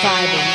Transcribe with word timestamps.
vibing. 0.00 0.48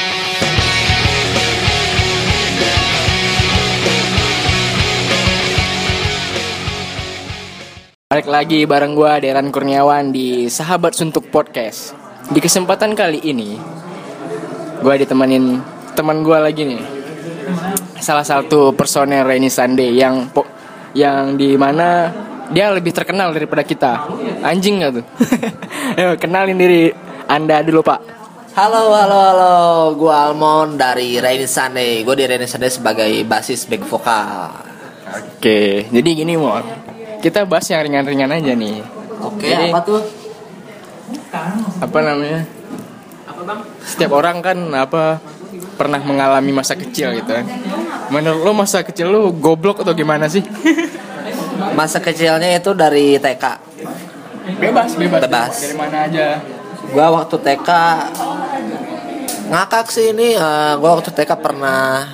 Balik 8.06 8.28
lagi 8.32 8.60
bareng 8.66 8.98
gua 8.98 9.22
Deran 9.22 9.54
Kurniawan 9.54 10.10
di 10.10 10.50
Sahabat 10.50 10.98
Suntuk 10.98 11.30
Podcast. 11.30 11.94
Di 12.34 12.42
kesempatan 12.42 12.98
kali 12.98 13.22
ini 13.22 13.54
gua 14.82 14.98
ditemenin 14.98 15.62
teman 15.94 16.26
gua 16.26 16.42
lagi 16.42 16.66
nih. 16.66 16.82
Salah 18.02 18.26
satu 18.26 18.74
personel 18.74 19.30
Rainy 19.30 19.54
Sunday 19.54 19.94
yang 19.94 20.34
po- 20.34 20.50
yang 20.98 21.38
di 21.38 21.54
mana 21.54 22.10
dia 22.50 22.74
lebih 22.74 22.98
terkenal 22.98 23.30
daripada 23.30 23.62
kita. 23.62 24.10
Anjing 24.42 24.82
gak 24.82 25.02
tuh? 25.02 25.06
Kenalin 26.22 26.58
diri 26.58 26.90
Anda 27.26 27.66
dulu, 27.66 27.82
Pak. 27.82 28.25
Halo, 28.56 28.88
halo, 28.90 29.18
halo. 29.22 29.56
Gue 29.94 30.10
Almond 30.10 30.80
dari 30.80 31.20
Rainy 31.20 31.44
Sunday. 31.46 32.02
Gue 32.02 32.16
di 32.16 32.24
Rainy 32.24 32.48
Sunday 32.48 32.72
sebagai 32.72 33.06
basis 33.24 33.68
back 33.68 33.84
vokal. 33.84 34.48
Oke, 35.36 35.86
jadi 35.86 36.10
gini 36.16 36.34
mau 36.34 36.58
kita 37.20 37.44
bahas 37.46 37.68
yang 37.68 37.84
ringan-ringan 37.84 38.32
aja 38.32 38.52
nih. 38.54 38.80
Oke, 39.22 39.48
Jadi- 39.48 39.72
apa 39.72 39.82
tuh? 39.82 40.02
apa 41.78 42.00
namanya 42.00 42.48
setiap 43.84 44.16
orang 44.16 44.40
kan 44.40 44.56
apa 44.74 45.20
pernah 45.76 46.00
mengalami 46.00 46.50
masa 46.50 46.74
kecil 46.74 47.12
gitu 47.14 47.28
kan 47.28 47.44
menurut 48.10 48.42
lo 48.42 48.52
masa 48.56 48.82
kecil 48.82 49.12
lo 49.12 49.30
goblok 49.30 49.84
atau 49.84 49.92
gimana 49.92 50.26
sih 50.26 50.42
Masa 51.76 52.00
kecilnya 52.00 52.56
itu 52.56 52.72
dari 52.72 53.20
TK. 53.20 53.44
bebas 54.58 54.96
bebas 54.96 55.22
Bebas. 55.22 55.54
dari 55.60 55.76
mana 55.76 55.98
aja 56.08 56.28
Gue 56.88 57.04
waktu 57.06 57.36
TK 57.38 57.70
ngakak 59.50 59.88
sih 59.90 60.12
ini. 60.12 60.36
gue 60.80 60.90
waktu 60.90 61.10
TK 61.14 61.32
pernah. 61.40 62.06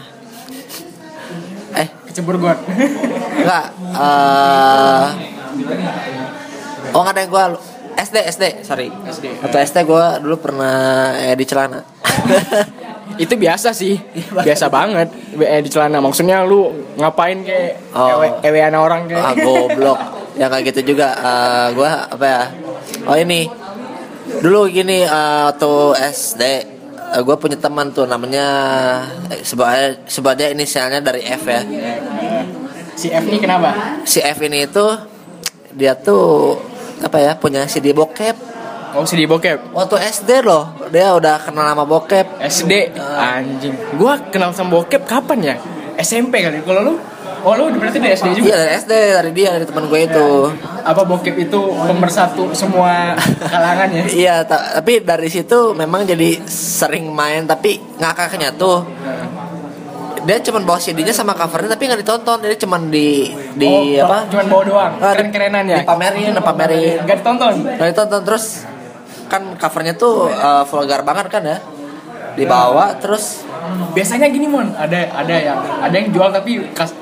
Eh. 1.75 1.87
Kecebur 2.11 2.35
got 2.35 2.59
enggak 3.39 3.65
eh. 3.71 5.07
Oh 6.91 6.99
nggak 6.99 7.15
ada 7.15 7.23
gue 7.23 7.43
SD 8.01 8.17
SD 8.35 8.43
sorry. 8.67 8.87
SD. 8.91 9.25
atau 9.39 9.57
SD 9.61 9.77
gue 9.87 10.05
dulu 10.25 10.35
pernah 10.41 11.15
eh, 11.15 11.35
di 11.39 11.45
celana. 11.47 11.79
Itu 13.23 13.35
biasa 13.35 13.75
sih. 13.75 13.95
Biasa 14.47 14.71
banget. 14.71 15.11
Eh, 15.39 15.61
di 15.63 15.69
celana. 15.69 15.99
Maksudnya 15.99 16.43
lu 16.47 16.71
ngapain 16.99 17.43
kayak 17.43 17.95
Oh. 17.95 18.07
ewe 18.19 18.27
ewean 18.47 18.75
orang 18.75 19.07
ah 19.15 19.35
kayak 19.35 19.43
goblok. 19.43 19.99
Ya 20.39 20.47
kayak 20.47 20.71
gitu 20.71 20.95
juga. 20.95 21.15
Eh, 21.15 21.67
gua 21.75 22.07
apa 22.07 22.25
ya? 22.25 22.43
Oh 23.07 23.15
ini. 23.15 23.47
Dulu 24.41 24.67
gini 24.71 25.03
eh, 25.03 25.41
waktu 25.47 25.71
SD 26.11 26.43
eh, 27.11 27.21
gua 27.21 27.35
punya 27.35 27.59
teman 27.59 27.91
tuh 27.91 28.07
namanya 28.07 28.45
eh, 29.27 29.43
sebabnya 29.43 29.99
sebabnya 30.07 30.47
inisialnya 30.51 30.99
dari 31.03 31.21
F 31.27 31.43
ya. 31.45 31.61
Si 32.95 33.07
F 33.11 33.23
ini 33.27 33.39
kenapa? 33.39 34.01
Si 34.07 34.19
F 34.23 34.39
ini 34.41 34.67
itu 34.67 34.85
dia 35.75 35.95
tuh 35.95 36.59
apa 37.01 37.17
ya 37.19 37.31
punya 37.35 37.65
CD 37.67 37.91
bokep. 37.91 38.51
Oh 38.91 39.07
si 39.07 39.15
di 39.15 39.23
bokep? 39.23 39.71
Waktu 39.71 40.03
SD 40.03 40.43
loh 40.43 40.75
dia 40.91 41.15
udah 41.15 41.39
kenal 41.39 41.63
nama 41.63 41.87
bokep. 41.87 42.43
SD 42.43 42.91
anjing. 42.99 43.71
Gua 43.95 44.19
kenal 44.27 44.51
sama 44.51 44.83
bokep 44.83 45.07
kapan 45.07 45.39
ya? 45.39 45.55
SMP 45.95 46.43
kali. 46.43 46.59
Kalau 46.67 46.81
lu 46.83 46.93
oh 47.41 47.53
lu 47.53 47.73
berarti 47.73 47.97
dari 47.97 48.13
SD 48.13 48.27
juga? 48.35 48.45
Iya 48.45 48.55
dari 48.57 48.71
SD 48.77 48.91
dari 49.11 49.31
dia 49.31 49.49
dari 49.51 49.65
teman 49.65 49.85
gue 49.85 49.99
itu. 50.01 50.27
Apa 50.81 51.01
bokep 51.03 51.35
itu 51.39 51.59
pemersatu 51.79 52.51
semua 52.51 53.13
kalangan 53.43 53.89
ya? 53.91 54.03
Iya, 54.21 54.35
ta- 54.43 54.75
tapi 54.75 54.99
dari 54.99 55.27
situ 55.27 55.73
memang 55.73 56.03
jadi 56.03 56.41
sering 56.45 57.09
main 57.09 57.45
tapi 57.45 57.81
ngakaknya 57.95 58.51
tuh 58.51 58.85
dia 60.21 60.37
cuman 60.39 60.61
bawa 60.61 60.77
CD-nya 60.77 61.09
sama 61.11 61.33
covernya 61.33 61.73
tapi 61.73 61.83
nggak 61.83 61.99
ditonton 61.99 62.37
dia 62.39 62.53
cuman 62.55 62.81
di 62.87 63.25
di 63.57 63.65
Oh, 63.97 64.05
apa? 64.05 64.29
cuman 64.29 64.45
bawa 64.47 64.63
doang? 64.63 64.93
Ah, 64.95 65.11
di- 65.11 65.17
keren 65.17 65.29
kerenan 65.31 65.65
ya? 65.65 65.77
dipamerin 65.81 66.31
dipamerin. 66.31 66.97
Gak 67.03 67.17
ditonton? 67.19 67.53
Nggak 67.65 67.89
ditonton 67.89 68.21
terus 68.21 68.45
kan 69.25 69.41
covernya 69.55 69.93
tuh 69.95 70.29
eh, 70.29 70.63
vulgar 70.67 71.01
banget 71.01 71.25
kan 71.27 71.41
ya? 71.43 71.57
Dibawa 72.31 72.95
terus 72.95 73.43
biasanya 73.91 74.29
gini 74.29 74.45
mon 74.45 74.71
ada 74.71 75.09
ada 75.11 75.35
yang 75.35 75.57
ada 75.81 75.91
yang 75.91 76.09
jual 76.09 76.29
tapi 76.29 76.63
kas, 76.71 76.93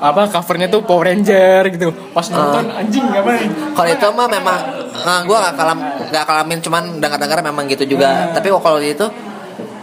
apa 0.00 0.32
covernya 0.32 0.72
tuh 0.72 0.80
Power 0.82 1.12
Ranger 1.12 1.62
gitu. 1.76 1.92
Pas 2.16 2.24
nonton 2.32 2.72
anjing 2.72 3.04
apa 3.12 3.36
kalau 3.76 3.88
itu 3.92 4.06
mah 4.16 4.28
memang 4.32 4.58
nah, 5.04 5.20
gue 5.28 5.36
gak 5.36 5.54
kalam 5.60 5.78
gak 6.08 6.24
kalamin 6.24 6.58
cuman 6.64 6.82
dengar-dengar 6.98 7.38
memang 7.44 7.68
gitu 7.68 7.84
juga. 7.84 8.32
Tapi 8.32 8.48
kalau 8.48 8.80
itu 8.80 9.06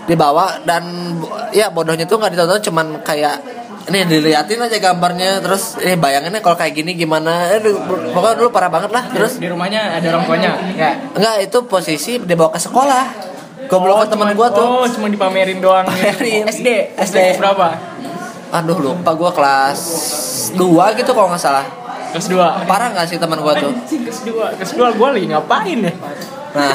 dibawa 0.09 0.57
dan 0.65 0.83
ya 1.51 1.67
bodohnya 1.67 2.07
tuh 2.07 2.15
nggak 2.15 2.31
ditonton 2.31 2.63
cuman 2.71 2.87
kayak 3.03 3.43
ini 3.87 4.03
diliatin 4.03 4.59
aja 4.59 4.77
gambarnya. 4.81 5.39
Terus 5.39 5.77
ini 5.79 5.95
bayanginnya 5.95 6.41
kalau 6.43 6.57
kayak 6.59 6.73
gini 6.75 6.97
gimana? 6.97 7.53
Eh, 7.55 7.61
pokoknya 8.11 8.35
dulu 8.41 8.49
parah 8.51 8.73
banget 8.73 8.91
lah. 8.91 9.05
Terus 9.13 9.39
di 9.39 9.47
rumahnya 9.47 10.01
ada 10.01 10.17
orang 10.17 10.25
tuanya 10.27 10.51
ya? 10.75 10.91
Enggak 11.15 11.35
itu 11.45 11.57
posisi 11.69 12.19
dibawa 12.19 12.51
ke 12.51 12.59
sekolah. 12.59 13.05
Goblok 13.67 14.07
ke 14.07 14.15
teman 14.15 14.31
gua 14.31 14.47
tuh. 14.47 14.63
oh 14.63 14.87
cuma 14.87 15.11
dipamerin 15.11 15.59
doang 15.59 15.83
Pamerin. 15.83 16.47
SD. 16.47 16.95
SD 16.95 17.35
berapa 17.35 17.96
aduh 18.47 18.77
lupa 18.79 19.11
gua 19.13 19.31
kelas 19.35 19.81
2 20.55 20.99
gitu 20.99 21.11
kalau 21.11 21.27
nggak 21.31 21.41
salah. 21.41 21.65
Kelas 22.07 22.27
dua. 22.31 22.63
Parah 22.63 22.95
nggak 22.95 23.07
sih 23.07 23.17
teman 23.19 23.39
gua 23.43 23.53
tuh? 23.59 23.71
Kelas 23.85 24.23
dua. 24.23 24.55
Kelas 24.55 24.73
dua 24.79 24.87
gue 24.95 25.07
lagi 25.11 25.27
ngapain 25.27 25.79
ya? 25.83 25.93
Nah 26.55 26.73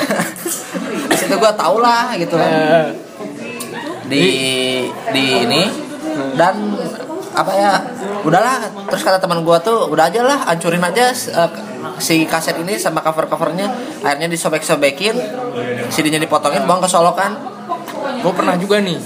situ 1.18 1.34
gua 1.40 1.52
tau 1.56 1.80
lah 1.80 2.12
gitu 2.20 2.36
Eh, 2.36 2.92
di 4.06 4.24
di 5.12 5.24
ini 5.48 5.64
dan 6.36 6.76
apa 7.32 7.48
ya 7.56 7.80
udahlah 8.28 8.68
terus 8.92 9.00
kata 9.00 9.16
teman 9.16 9.40
gua 9.40 9.56
tuh 9.56 9.88
udah 9.88 10.12
aja 10.12 10.20
lah 10.20 10.44
hancurin 10.52 10.84
aja 10.84 11.16
eh, 11.16 11.50
si 11.96 12.28
kaset 12.28 12.60
ini 12.60 12.76
sama 12.76 13.00
cover 13.00 13.24
covernya 13.24 13.72
akhirnya 14.04 14.28
disobek 14.28 14.60
sobekin 14.60 15.16
CD-nya 15.88 16.20
dipotongin 16.20 16.64
buang 16.64 16.80
ke 16.80 16.88
solokan. 16.88 17.36
Gue 18.22 18.32
pernah 18.32 18.56
juga 18.56 18.80
nih. 18.80 18.96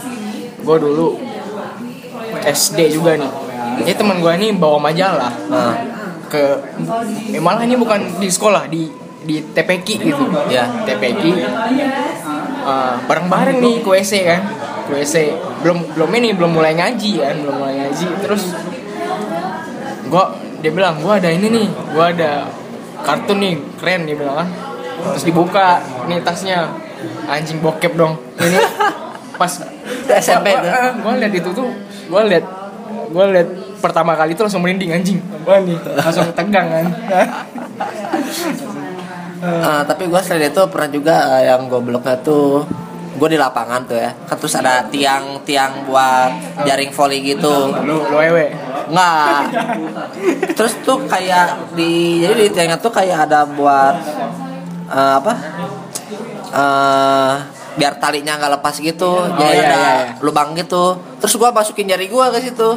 Gue 0.62 0.76
dulu 0.78 1.18
SD 2.46 2.94
juga 2.94 3.18
nih. 3.18 3.32
Ini 3.82 3.92
teman 3.92 4.22
gue 4.22 4.32
nih 4.38 4.50
bawa 4.56 4.78
majalah 4.80 5.34
nah, 5.52 5.74
ke 6.30 6.42
eh, 7.34 7.42
malah 7.42 7.66
ini 7.66 7.76
bukan 7.76 8.22
di 8.22 8.28
sekolah 8.30 8.70
di 8.70 8.88
di 9.26 9.42
TPQ 9.42 9.86
gitu. 10.00 10.24
Ya. 10.48 10.70
TPQ 10.86 11.22
eh, 12.64 12.94
bareng-bareng 13.04 13.58
nih 13.58 13.74
ke 13.82 13.88
WC 13.90 14.12
kan. 14.22 14.42
Ke 14.86 15.02
WC 15.02 15.14
belum 15.66 15.98
belum 15.98 16.10
ini 16.14 16.28
belum 16.32 16.54
mulai 16.54 16.78
ngaji 16.78 17.12
kan 17.18 17.36
belum 17.42 17.56
mulai 17.58 17.74
ngaji. 17.84 18.06
Terus 18.22 18.54
gua 20.06 20.38
dia 20.62 20.70
bilang 20.70 21.02
gua 21.02 21.18
ada 21.18 21.28
ini 21.28 21.50
nih 21.50 21.66
gua 21.90 22.14
ada 22.14 22.46
kartun 23.02 23.42
nih 23.42 23.54
keren 23.82 24.06
dia 24.06 24.14
bilang 24.14 24.46
kan. 24.46 24.48
Terus 25.12 25.22
dibuka 25.26 25.82
ini 26.06 26.22
tasnya. 26.22 26.70
Anjing 27.26 27.60
bokep 27.60 27.92
dong. 27.92 28.16
Ini 28.40 28.56
pas 29.40 29.52
SMP 30.16 30.48
gua, 30.54 30.96
gua 31.02 31.12
lihat 31.20 31.34
itu 31.34 31.50
tuh 31.52 31.85
gua 32.08 32.22
lihat 32.26 32.44
gua 33.10 33.24
lihat 33.30 33.48
pertama 33.78 34.18
kali 34.18 34.34
itu 34.34 34.42
langsung 34.42 34.62
merinding 34.64 34.90
anjing. 34.94 35.18
Apa 35.20 35.62
nih 35.62 35.78
langsung 35.98 36.26
tegang 36.34 36.66
kan? 36.68 36.86
Eh, 39.36 39.80
tapi 39.84 40.08
gua 40.08 40.24
selain 40.24 40.48
itu 40.48 40.62
pernah 40.72 40.88
juga 40.90 41.14
eh, 41.38 41.52
yang 41.52 41.68
gobloknya 41.68 42.16
tuh 42.24 42.64
gue 43.16 43.28
di 43.32 43.38
lapangan 43.40 43.88
tuh 43.88 43.96
ya. 43.96 44.12
Kan 44.28 44.36
terus 44.36 44.54
ada 44.60 44.84
tiang-tiang 44.92 45.88
buat 45.88 46.30
jaring 46.68 46.92
volley 46.92 47.24
gitu. 47.24 47.72
Lu 47.84 48.04
lu 48.12 48.18
ewe? 48.20 48.52
Nggak. 48.92 49.40
Terus 50.52 50.72
tuh 50.84 51.00
kayak 51.08 51.72
di 51.72 52.20
jadi 52.20 52.36
di 52.36 52.48
tiangnya 52.52 52.76
tuh 52.76 52.92
kayak 52.92 53.28
ada 53.28 53.48
buat 53.48 53.96
eh, 54.92 55.14
apa? 55.20 55.32
eh 56.56 57.55
biar 57.76 58.00
talinya 58.00 58.40
nggak 58.40 58.52
lepas 58.60 58.80
gitu. 58.80 59.12
jadi 59.36 59.52
iya, 59.52 59.62
ada 59.62 59.76
iya, 59.76 59.92
iya. 60.00 60.12
lubang 60.24 60.56
gitu. 60.56 60.96
Terus 61.20 61.34
gua 61.36 61.52
masukin 61.52 61.86
jari 61.88 62.08
gua 62.08 62.32
ke 62.32 62.40
situ. 62.40 62.70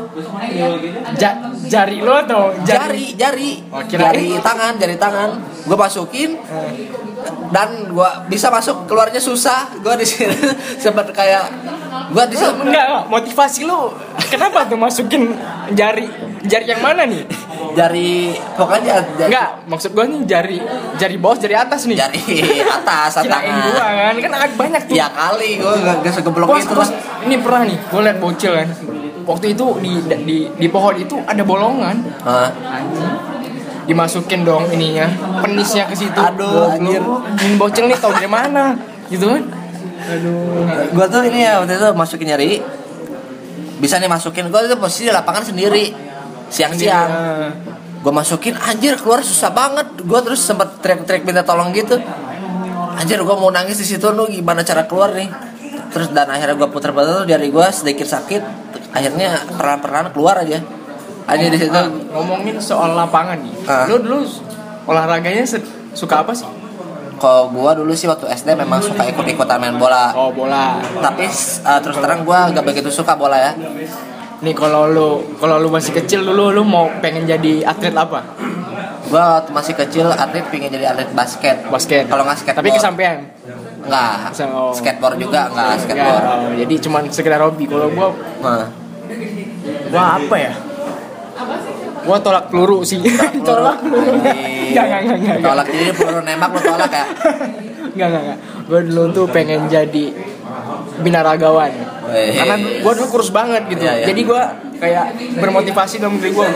Ja, 1.16 1.32
jari 1.66 2.04
lo 2.04 2.14
atau 2.20 2.52
Jari, 2.68 3.16
jari. 3.16 3.64
Oh, 3.72 3.82
kirain. 3.88 4.12
Jari 4.12 4.28
tangan, 4.44 4.74
jari 4.78 4.96
tangan. 5.00 5.30
Gua 5.66 5.78
masukin 5.80 6.36
dan 7.50 7.90
gua 7.92 8.26
bisa 8.28 8.50
masuk 8.50 8.86
keluarnya 8.86 9.22
susah. 9.22 9.70
Gua 9.82 9.96
di 9.96 10.06
sini 10.06 10.34
sempat 10.84 11.10
kayak 11.14 11.50
gua 12.14 12.26
di 12.26 12.36
sini 12.38 12.70
Enggak, 12.70 13.10
motivasi 13.10 13.66
lu 13.66 13.94
kenapa 14.30 14.66
tuh 14.70 14.78
masukin 14.78 15.34
jari 15.74 16.06
jari 16.46 16.66
yang 16.70 16.82
mana 16.82 17.04
nih? 17.06 17.24
jari 17.70 18.34
pokoknya 18.58 19.04
jari, 19.18 19.30
Enggak, 19.30 19.50
maksud 19.70 19.92
gua 19.94 20.06
nih 20.10 20.22
jari 20.26 20.58
jari 20.98 21.16
bawah 21.22 21.38
jari 21.38 21.56
atas 21.56 21.86
nih. 21.86 21.98
jari 21.98 22.20
atas 22.66 23.22
Kirain 23.22 23.30
tangan. 23.30 23.64
gua 23.70 23.86
kan, 23.86 24.16
kan 24.18 24.32
agak 24.42 24.52
banyak 24.58 24.82
tuh. 24.90 24.96
Ya 24.98 25.08
kali 25.12 25.50
gue 25.62 25.74
gak, 25.86 26.14
segeblok 26.14 26.48
itu 26.58 26.74
bos, 26.74 26.90
ini 27.26 27.36
pernah 27.38 27.62
nih, 27.70 27.78
gua 27.94 28.02
liat 28.06 28.18
bocil 28.18 28.52
kan. 28.58 28.70
Waktu 29.30 29.54
itu 29.54 29.66
di 29.78 29.92
di 30.26 30.38
di 30.50 30.68
pohon 30.74 30.98
itu 30.98 31.22
ada 31.30 31.46
bolongan. 31.46 32.02
Hah? 32.26 32.50
Anjing. 32.50 33.39
Dimasukin 33.90 34.46
dong 34.46 34.70
ininya, 34.70 35.10
penisnya 35.42 35.90
ke 35.90 35.98
situ. 35.98 36.14
Aduh, 36.16 36.70
anjir. 36.70 37.02
Ini 37.42 37.58
bocil 37.58 37.90
nih 37.90 37.98
tau 37.98 38.14
dari 38.14 38.30
mana? 38.30 38.78
Gitu 39.10 39.26
kan? 39.26 39.44
Aduh. 40.00 40.66
gue 40.90 41.06
tuh 41.06 41.22
ini 41.28 41.44
ya 41.44 41.60
waktu 41.62 41.76
itu 41.76 41.88
masukin 41.92 42.28
nyari 42.32 42.64
bisa 43.78 44.00
nih 44.00 44.08
masukin 44.08 44.48
gue 44.48 44.60
itu 44.66 44.74
posisi 44.80 45.06
di 45.06 45.14
lapangan 45.14 45.44
sendiri 45.46 45.92
siang-siang 46.48 47.10
Iya. 47.12 47.52
gue 48.00 48.14
masukin 48.16 48.56
anjir 48.58 48.96
keluar 48.98 49.22
susah 49.22 49.52
banget 49.52 49.86
gue 50.00 50.20
terus 50.24 50.42
sempat 50.42 50.80
teriak-teriak 50.82 51.28
minta 51.28 51.44
tolong 51.44 51.70
gitu 51.76 52.00
anjir 52.96 53.22
gue 53.22 53.36
mau 53.38 53.52
nangis 53.52 53.78
di 53.78 53.86
situ 53.86 54.08
lu 54.10 54.26
gimana 54.32 54.64
cara 54.64 54.88
keluar 54.88 55.14
nih 55.14 55.30
terus 55.92 56.10
dan 56.10 56.32
akhirnya 56.32 56.58
gue 56.58 56.70
putar-putar 56.72 57.28
jari 57.28 57.52
gue 57.52 57.68
sedikit 57.70 58.08
sakit 58.08 58.42
akhirnya 58.96 59.46
perlahan-perlahan 59.62 60.10
keluar 60.16 60.42
aja 60.42 60.64
aja 61.30 61.46
di 61.46 61.58
situ 61.58 61.70
Ah, 61.72 61.86
ngomongin 62.12 62.58
soal 62.58 62.94
lapangan 62.94 63.38
nih. 63.38 63.54
Lu 63.86 63.96
dulu 64.00 64.26
olahraganya 64.86 65.46
suka 65.94 66.16
apa 66.20 66.34
sih? 66.34 66.50
kalau 67.18 67.52
gue 67.52 67.72
dulu 67.76 67.92
sih 67.92 68.08
waktu 68.08 68.32
SD 68.32 68.56
memang 68.56 68.80
suka 68.80 69.04
ikut-ikutan 69.06 69.60
main 69.60 69.76
bola 69.76 70.16
Oh, 70.16 70.32
bola. 70.32 70.80
tapi 70.98 71.28
uh, 71.28 71.76
terus 71.78 72.00
terang 72.00 72.24
gue 72.24 72.40
gak 72.50 72.64
begitu 72.64 72.88
suka 72.90 73.12
bola 73.14 73.36
ya 73.36 73.52
Nih 74.40 74.56
kalau 74.56 74.88
lu 74.88 75.08
kalau 75.36 75.60
lu 75.60 75.68
masih 75.68 75.92
kecil 75.94 76.24
dulu 76.24 76.48
lu 76.50 76.64
mau 76.64 76.88
pengen 77.04 77.28
jadi 77.28 77.68
atlet 77.68 77.92
apa? 77.92 78.24
gue 79.04 79.20
waktu 79.20 79.52
masih 79.52 79.76
kecil 79.76 80.08
atlet 80.08 80.48
pengen 80.48 80.72
jadi 80.72 80.96
atlet 80.96 81.12
basket 81.12 81.60
Basket. 81.68 82.08
kalau 82.08 82.24
nggak 82.24 82.40
skateboard 82.40 82.64
Tapi 82.64 82.70
kesampaian. 82.72 83.18
nggak 83.82 84.12
Oh. 84.48 84.72
skateboard 84.72 85.18
juga 85.18 85.42
nggak 85.50 85.60
Enggak, 85.68 85.84
skateboard 85.84 86.24
oh, 86.24 86.52
jadi 86.56 86.76
cuman 86.80 87.02
sekedar 87.12 87.40
hobi. 87.42 87.66
Kalau 87.66 87.92
gua 87.92 88.16
nah, 88.40 88.72
gua 89.92 90.04
apa 90.16 90.36
ya? 90.40 90.54
Gua 92.10 92.18
tolak 92.18 92.50
peluru 92.50 92.82
sih. 92.82 92.98
tolak 93.48 93.78
peluru. 93.86 94.18
Anjing. 94.18 94.74
Enggak, 94.74 94.86
enggak, 94.90 95.02
enggak, 95.06 95.18
enggak. 95.22 95.38
tolak 95.46 95.68
jadi 95.70 95.92
peluru 95.94 96.20
nembak 96.26 96.50
lu 96.50 96.60
tolak 96.66 96.90
ya 96.90 97.06
Enggak, 97.94 98.08
enggak, 98.10 98.22
enggak. 98.26 98.38
Gua 98.66 98.80
dulu 98.82 99.04
tuh 99.14 99.26
pengen 99.30 99.60
jadi 99.70 100.06
binaragawan. 101.06 101.72
Karena 102.10 102.56
gua 102.82 102.94
dulu 102.98 103.08
kurus 103.14 103.30
banget 103.30 103.70
gitu. 103.70 103.86
Iya, 103.86 103.94
iya. 104.02 104.06
Jadi 104.10 104.22
gua 104.26 104.42
kayak 104.82 105.06
bermotivasi 105.38 106.02
dalam 106.02 106.18
diri 106.18 106.34
gua. 106.34 106.50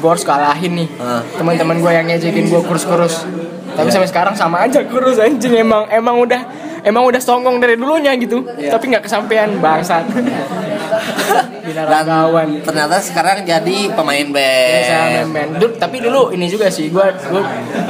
Gua 0.00 0.10
harus 0.16 0.24
kalahin 0.24 0.72
nih. 0.72 0.88
Teman-teman 1.36 1.76
gua 1.84 1.92
yang 1.92 2.08
ngejekin 2.08 2.48
gua 2.48 2.64
kurus-kurus. 2.64 3.28
Tapi 3.76 3.88
sampai 3.92 4.08
sekarang 4.08 4.34
sama 4.34 4.64
aja 4.64 4.80
kurus 4.88 5.20
anjing 5.20 5.54
emang 5.54 5.86
emang 5.92 6.16
udah 6.18 6.40
emang 6.82 7.04
udah 7.04 7.20
songong 7.20 7.60
dari 7.60 7.76
dulunya 7.76 8.16
gitu. 8.16 8.40
Iya. 8.56 8.72
Tapi 8.72 8.96
nggak 8.96 9.04
kesampaian 9.04 9.52
bangsat. 9.60 10.08
Dan 11.68 12.48
ternyata 12.64 12.96
sekarang 13.00 13.44
jadi 13.44 13.76
pemain 13.92 14.26
Iya, 14.28 15.24
band. 15.28 15.50
Dulu, 15.60 15.72
tapi 15.76 15.96
dulu 16.02 16.22
ini 16.34 16.46
juga 16.48 16.68
sih, 16.68 16.88
gua, 16.92 17.12
gua 17.28 17.42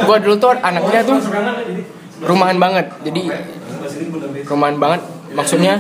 gua 0.05 0.17
dulu 0.19 0.35
tuh 0.39 0.55
anaknya 0.59 1.01
tuh 1.07 1.19
rumahan 2.25 2.59
banget. 2.59 2.87
Jadi 3.05 3.23
rumahan 4.47 4.77
banget 4.79 5.03
maksudnya 5.29 5.77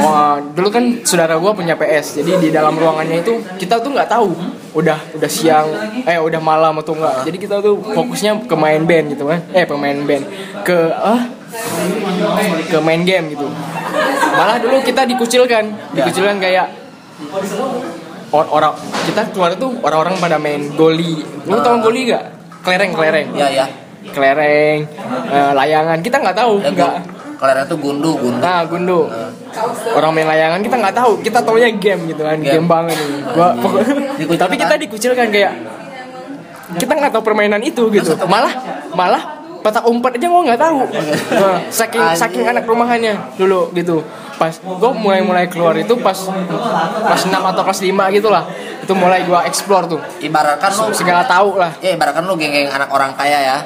wah, 0.00 0.40
dulu 0.40 0.68
kan 0.72 0.84
saudara 1.04 1.36
gua 1.36 1.52
punya 1.52 1.76
PS. 1.76 2.22
Jadi 2.22 2.40
di 2.40 2.48
dalam 2.50 2.74
ruangannya 2.74 3.20
itu 3.20 3.38
kita 3.60 3.78
tuh 3.84 3.92
nggak 3.92 4.10
tahu 4.10 4.32
udah 4.70 4.98
udah 5.18 5.30
siang 5.30 5.66
eh 6.06 6.16
udah 6.18 6.40
malam 6.40 6.78
atau 6.80 6.94
enggak. 6.96 7.26
Jadi 7.26 7.36
kita 7.36 7.60
tuh 7.60 7.78
fokusnya 7.80 8.46
ke 8.46 8.54
main 8.56 8.82
band 8.86 9.06
gitu 9.12 9.24
kan. 9.28 9.40
Eh 9.52 9.64
pemain 9.66 9.98
band 10.06 10.24
ke 10.64 10.78
ah 10.94 11.39
ke 12.66 12.78
main 12.78 13.02
game 13.02 13.34
gitu. 13.34 13.46
Malah 14.30 14.56
dulu 14.62 14.78
kita 14.82 15.02
dikucilkan, 15.04 15.64
dikucilkan 15.92 16.38
kayak 16.38 16.70
or- 18.30 18.50
orang 18.50 18.74
kita 19.04 19.26
keluar 19.34 19.52
tuh 19.58 19.74
orang-orang 19.82 20.14
pada 20.18 20.36
main 20.38 20.70
goli. 20.74 21.20
Lu 21.46 21.58
tau 21.60 21.82
goli 21.82 22.08
gak? 22.08 22.24
Kelereng, 22.60 22.92
kelereng. 22.92 23.28
ya 23.34 23.48
ya 23.50 23.66
Kelereng, 24.00 24.78
eh, 25.28 25.50
layangan. 25.52 25.98
Kita 26.00 26.16
nggak 26.20 26.36
tahu, 26.36 26.60
ya 26.60 26.70
nggak. 26.72 26.94
tuh 27.68 27.78
gundu 27.80 28.16
gundu 28.16 28.36
Nah, 28.40 28.64
gundu. 28.68 29.08
Orang 29.96 30.12
main 30.12 30.28
layangan 30.28 30.60
kita 30.60 30.76
nggak 30.76 30.96
tahu. 30.96 31.12
Kita 31.20 31.40
taunya 31.40 31.68
game 31.72 32.12
gitu 32.12 32.22
kan, 32.24 32.36
game, 32.40 32.64
Game. 32.64 32.68
banget 32.68 32.96
nih. 33.00 33.20
Gua 33.32 33.48
Dikucilkan. 34.16 34.40
tapi 34.40 34.54
kita 34.60 34.74
dikucilkan 34.76 35.26
kayak 35.32 35.52
kita 36.76 36.92
nggak 36.96 37.12
tahu 37.16 37.22
permainan 37.24 37.60
itu 37.64 37.88
gitu. 37.92 38.12
Malah 38.28 38.52
malah 38.92 39.39
petak 39.60 39.84
umpet 39.84 40.16
aja 40.16 40.26
gua 40.26 40.42
nggak 40.42 40.58
tahu. 40.58 40.78
Nah, 41.32 41.58
saking 41.68 42.04
saking 42.14 42.44
anak 42.44 42.64
rumahannya 42.64 43.14
dulu 43.34 43.68
gitu. 43.72 44.00
Pas 44.34 44.56
gua 44.56 44.90
mulai 44.90 45.20
mulai 45.20 45.44
keluar 45.46 45.72
itu 45.74 45.92
pas 45.96 46.16
pas 47.00 47.20
6 47.20 47.28
atau 47.30 47.62
kelas 47.62 47.80
5 47.80 48.16
gitu 48.16 48.28
lah. 48.28 48.44
Itu 48.80 48.92
mulai 48.92 49.22
gua 49.22 49.44
explore 49.44 49.84
tuh. 49.86 50.00
ibaratkan 50.18 50.72
lu 50.72 50.90
Segala 50.90 51.22
tahu 51.22 51.56
lah. 51.56 51.76
ya 51.78 51.92
ibaratkan 51.92 52.24
lu 52.24 52.34
geng-geng 52.34 52.68
anak 52.68 52.88
orang 52.88 53.12
kaya 53.12 53.38
ya 53.38 53.58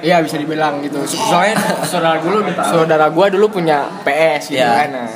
Iya 0.00 0.16
bisa 0.20 0.36
dibilang 0.36 0.80
gitu. 0.80 0.96
Soalnya 1.04 1.56
saudara 1.84 2.16
dulu 2.16 2.40
saudara 2.62 3.08
gua 3.08 3.28
dulu 3.28 3.48
punya 3.50 3.84
PS 4.00 4.48
gitu 4.48 4.60
Iya. 4.60 4.72
kan. 4.78 4.90
Nah, 4.94 5.08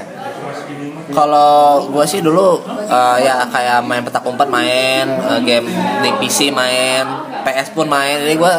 Kalau 1.06 1.52
gue 1.86 2.04
sih 2.04 2.18
dulu 2.18 2.58
eh, 2.82 3.16
ya 3.20 3.44
kayak 3.46 3.80
main 3.80 4.00
petak 4.00 4.24
umpet 4.24 4.48
main, 4.48 5.04
eh, 5.06 5.40
game 5.42 5.68
di 6.00 6.10
PC 6.18 6.48
main, 6.50 7.04
PS 7.44 7.70
pun 7.70 7.86
main. 7.86 8.18
Jadi 8.18 8.34
gue 8.34 8.54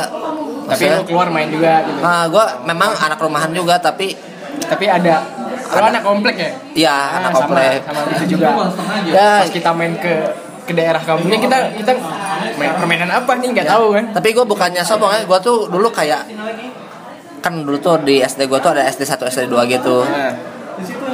tapi 0.65 0.83
lu 0.89 1.03
keluar 1.05 1.27
main 1.29 1.47
juga 1.49 1.85
gitu. 1.85 1.99
Nah, 2.01 2.23
gue 2.27 2.45
memang 2.65 2.91
anak 2.97 3.19
rumahan 3.21 3.51
juga 3.53 3.77
tapi 3.77 4.17
Tapi 4.55 4.85
ada. 4.89 5.21
Lu 5.75 5.83
anak 5.83 6.01
komplek 6.01 6.35
ya? 6.39 6.51
ya 6.73 6.93
Ah, 6.95 7.07
anak 7.21 7.31
sama, 7.35 7.39
komplek. 7.43 7.79
sama 7.85 7.99
itu 8.17 8.25
juga. 8.37 8.47
Ya, 9.05 9.29
Pas 9.43 9.51
kita 9.51 9.69
main 9.75 9.93
ke 9.99 10.13
ke 10.65 10.73
daerah 10.73 10.97
kampungnya 10.97 11.37
kita 11.37 11.57
kita 11.77 11.91
main 12.57 12.73
permainan 12.73 13.09
apa 13.13 13.31
nih? 13.37 13.53
Nggak 13.53 13.67
tahu 13.69 13.85
kan? 13.93 14.05
tapi 14.17 14.33
gue 14.33 14.45
bukannya 14.45 14.81
sombong 14.81 15.13
ya, 15.13 15.21
gue 15.21 15.39
tuh 15.45 15.69
dulu 15.69 15.93
kayak 15.93 16.25
kan 17.45 17.61
dulu 17.61 17.77
tuh 17.77 18.01
di 18.01 18.25
SD 18.25 18.49
gue 18.49 18.57
tuh 18.57 18.73
ada 18.73 18.89
SD 18.89 19.05
1 19.05 19.21
SD 19.29 19.43
2 19.53 19.73
gitu. 19.77 20.01
Nah, 20.01 20.33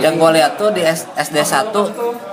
Yang 0.02 0.14
gue 0.18 0.30
lihat 0.40 0.52
tuh 0.58 0.72
di 0.72 0.82
SD 0.88 1.38
1 1.44 1.76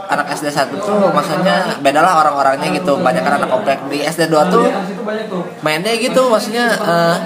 anak 0.09 0.27
SD 0.33 0.49
1 0.49 0.79
tuh 0.79 1.11
maksudnya 1.11 1.77
beda 1.83 2.01
lah 2.01 2.23
orang-orangnya 2.23 2.71
gitu. 2.73 2.95
Banyak 3.03 3.21
kan 3.27 3.43
anak 3.43 3.51
komplek. 3.51 3.83
Di 3.91 4.01
SD 4.07 4.31
2 4.31 4.55
tuh 4.55 4.65
mainnya 5.63 5.93
gitu 5.99 6.31
maksudnya 6.31 6.67
eh, 6.75 7.17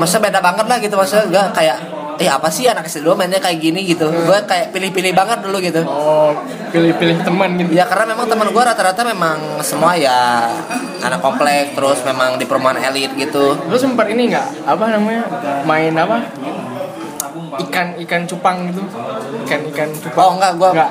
maksudnya 0.00 0.22
beda 0.30 0.40
banget 0.40 0.66
lah 0.68 0.78
gitu 0.80 0.94
maksudnya 0.96 1.24
gak 1.28 1.46
kayak 1.56 1.78
eh 2.14 2.30
apa 2.30 2.46
sih 2.46 2.70
anak 2.70 2.86
SD 2.86 3.02
2 3.02 3.18
mainnya 3.18 3.42
kayak 3.42 3.58
gini? 3.58 3.82
gitu. 3.82 4.06
Gue 4.06 4.38
kayak 4.46 4.70
pilih-pilih 4.70 5.12
banget 5.18 5.42
dulu 5.42 5.58
gitu. 5.58 5.82
Oh 5.82 6.30
pilih-pilih 6.70 7.22
teman 7.22 7.58
gitu. 7.58 7.70
ya 7.74 7.86
karena 7.86 8.14
memang 8.14 8.26
teman 8.26 8.48
gue 8.50 8.62
rata-rata 8.62 9.02
memang 9.06 9.62
semua 9.62 9.94
ya 9.94 10.50
anak 11.02 11.22
komplek 11.22 11.74
terus 11.74 12.02
memang 12.02 12.38
di 12.38 12.46
perumahan 12.46 12.78
elit 12.90 13.14
gitu. 13.18 13.58
Lu 13.66 13.76
sempat 13.78 14.10
ini 14.10 14.30
nggak? 14.30 14.66
Apa 14.66 14.94
namanya? 14.94 15.26
Main 15.66 15.94
apa 15.98 16.16
ikan 17.60 17.94
ikan 18.00 18.22
cupang 18.24 18.66
gitu. 18.66 18.82
Ikan 19.44 19.60
ikan 19.70 19.88
cupang. 19.94 20.24
Oh 20.24 20.32
enggak 20.34 20.52
gue 20.54 20.70
Nggak. 20.72 20.90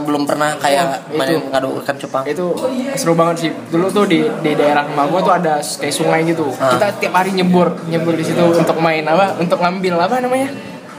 belum 0.00 0.22
pernah 0.24 0.56
kayak 0.56 0.84
Oh, 0.84 1.16
main 1.16 1.36
ngadu 1.50 1.80
ikan 1.80 1.96
cupang. 1.96 2.24
Itu 2.24 2.54
seru 2.94 3.12
banget 3.12 3.36
sih. 3.38 3.50
Dulu 3.68 3.86
tuh 3.88 4.04
di 4.04 4.24
di 4.40 4.52
daerah 4.52 4.84
rumah 4.84 5.04
gua 5.06 5.20
tuh 5.20 5.34
ada 5.34 5.58
kayak 5.60 5.92
sungai 5.92 6.24
gitu. 6.24 6.48
Ah. 6.56 6.72
kita 6.72 6.86
tiap 6.98 7.14
hari 7.14 7.32
nyebur 7.32 7.68
nyebur 7.86 8.12
di 8.12 8.24
situ 8.24 8.40
untuk 8.40 8.76
main 8.78 9.04
apa 9.04 9.36
untuk 9.36 9.58
ngambil 9.58 9.94
apa 10.00 10.18
namanya? 10.18 10.48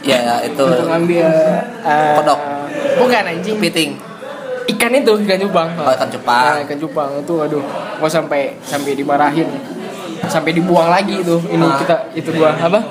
Ya, 0.05 0.21
ya 0.21 0.35
itu. 0.45 0.61
Untuk 0.61 0.85
ngambil 0.85 1.25
eh, 1.81 2.15
Kodok. 2.15 2.39
bukan 2.99 3.23
anjing. 3.25 3.57
Piting 3.57 3.91
ikan 4.65 4.91
itu 4.91 5.13
ikan 5.25 5.37
cupang. 5.39 5.69
Oh, 5.77 5.93
ikan 5.93 6.09
cupang. 6.09 6.45
Nah, 6.51 6.61
ikan 6.65 6.77
cupang 6.77 7.09
itu 7.17 7.33
aduh. 7.37 7.63
Gua 7.97 8.09
sampai 8.09 8.57
sampai 8.61 8.93
dimarahin. 8.93 9.45
Sampai 10.25 10.53
dibuang 10.53 10.89
lagi 10.89 11.21
itu 11.21 11.37
ini 11.47 11.61
Ah. 11.61 11.77
kita 11.77 11.95
itu 12.13 12.29
gua 12.33 12.49
apa? 12.51 12.81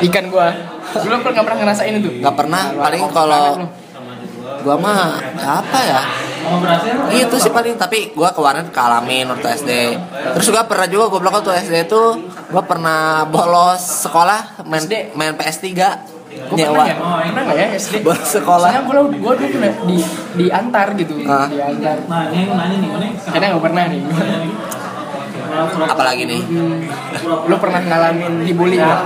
Ikan 0.00 0.28
gua 0.28 0.48
dulu 1.02 1.14
pernah 1.22 1.32
nggak 1.34 1.46
pernah 1.46 1.58
ngerasain 1.64 1.94
itu 1.98 2.10
nggak 2.22 2.36
pernah 2.36 2.62
paling 2.78 3.02
kalau 3.10 3.44
gua 4.64 4.76
mah 4.80 5.20
apa 5.42 5.78
ya 5.82 6.02
gitu 7.12 7.36
sih 7.40 7.50
paling 7.50 7.74
tapi 7.80 8.12
gua 8.12 8.30
kemarin 8.36 8.68
kalamin 8.68 9.26
waktu 9.32 9.48
SD 9.64 9.70
terus 10.36 10.46
gua 10.52 10.64
pernah 10.68 10.86
juga 10.86 11.10
gua 11.10 11.20
bilang 11.24 11.34
waktu 11.40 11.50
SD 11.64 11.74
itu 11.88 12.02
gua 12.52 12.62
pernah 12.64 13.24
bolos 13.28 13.80
sekolah 14.04 14.64
main 14.68 14.84
SD? 14.84 15.16
main 15.16 15.34
PS3 15.34 15.66
Gua 16.34 16.58
nyewa 16.58 16.82
pernah 16.82 16.86
ya? 16.90 16.96
Pernah 16.98 17.42
nggak 17.46 17.56
ya 17.62 17.68
SD? 17.78 17.94
Bolos 18.02 18.26
sekolah. 18.26 18.70
Soalnya 18.74 18.82
gua, 18.90 19.02
gua 19.06 19.32
dulu 19.38 19.48
pernah 19.54 19.72
di, 19.86 19.96
diantar 20.34 20.86
gitu 20.98 21.14
Ah. 21.30 21.46
Diantar 21.46 21.96
Karena 23.30 23.46
nggak 23.54 23.62
pernah 23.62 23.82
nih 23.86 24.00
apalagi 25.84 26.24
nih? 26.24 26.42
Lu 27.46 27.56
pernah 27.56 27.80
ngalamin 27.80 28.42
dibully 28.42 28.76
nggak? 28.76 29.00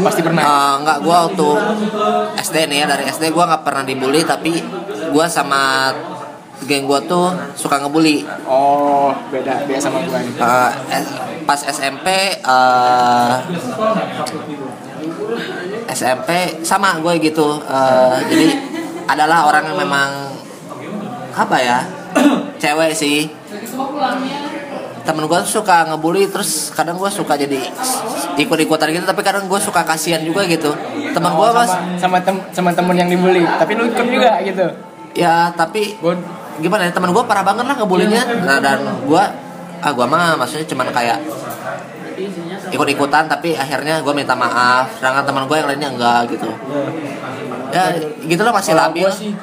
Pasti 0.00 0.20
pernah. 0.20 0.42
Eh, 0.42 0.74
nggak 0.82 0.98
gua 1.00 1.16
waktu 1.26 1.48
SD 2.38 2.56
nih 2.66 2.78
ya 2.82 2.86
dari 2.86 3.04
SD 3.06 3.30
gua 3.30 3.44
nggak 3.48 3.62
pernah 3.62 3.82
dibully 3.82 4.20
tapi 4.22 4.58
gua 5.10 5.26
sama 5.26 5.92
geng 6.64 6.84
gua 6.84 7.00
tuh 7.00 7.28
suka 7.54 7.78
ngebully. 7.78 8.24
Oh 8.44 9.12
beda, 9.28 9.64
beda 9.64 9.78
sama 9.78 10.02
gua 10.02 10.18
nih. 10.18 10.34
Eh, 10.34 10.70
S- 11.00 11.14
pas 11.44 11.60
SMP 11.60 12.06
eh, 12.40 13.32
SMP 15.86 16.28
sama 16.62 16.96
gue 16.98 17.14
gitu. 17.20 17.60
Eh, 17.60 18.16
jadi 18.26 18.48
adalah 19.04 19.44
orang 19.44 19.68
yang 19.68 19.78
memang 19.78 20.10
apa 21.34 21.56
ya 21.58 21.78
cewek 22.56 22.94
sih 22.94 23.26
temen 25.04 25.28
gue 25.28 25.40
suka 25.44 25.84
ngebully 25.92 26.32
terus 26.32 26.72
kadang 26.72 26.96
gue 26.96 27.10
suka 27.12 27.36
jadi 27.36 27.60
ikut-ikutan 28.40 28.88
gitu 28.88 29.04
tapi 29.04 29.20
kadang 29.20 29.44
gue 29.46 29.60
suka 29.60 29.84
kasihan 29.84 30.24
juga 30.24 30.48
gitu. 30.48 30.72
Teman 31.12 31.36
gue 31.36 31.44
Oh, 31.44 31.52
mas 31.52 31.70
sama 32.00 32.18
tem 32.24 32.40
sama 32.56 32.72
temen 32.72 32.96
yang 32.96 33.12
dibully. 33.12 33.44
Tapi 33.44 33.76
lu 33.76 33.84
ikut 33.92 34.06
juga 34.08 34.40
gitu? 34.40 34.64
Ya 35.12 35.52
tapi 35.52 36.00
gue 36.00 36.14
gimana 36.58 36.88
ya 36.88 36.92
teman 36.96 37.12
gue 37.12 37.22
parah 37.28 37.44
banget 37.44 37.68
lah 37.68 37.76
ngebulinya 37.76 38.22
nah, 38.46 38.58
dan 38.64 38.80
gue 39.04 39.24
ah 39.84 39.92
gue 39.92 40.06
mah 40.08 40.40
maksudnya 40.40 40.64
cuman 40.64 40.88
kayak 40.88 41.20
ikut-ikutan 42.72 43.28
tapi 43.28 43.52
akhirnya 43.52 44.00
gue 44.00 44.14
minta 44.16 44.32
maaf. 44.32 44.88
Sedangkan 44.96 45.28
teman 45.28 45.44
gue 45.44 45.56
yang 45.60 45.68
lainnya 45.68 45.90
enggak 45.92 46.32
gitu. 46.32 46.48
Ya 47.76 47.92
gitu 48.24 48.40
lah 48.40 48.56
masih 48.56 48.72
labil. 48.72 49.10
sih 49.12 49.36